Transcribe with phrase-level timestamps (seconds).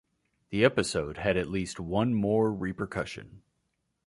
[0.49, 3.43] The episode had at least one more repercussion.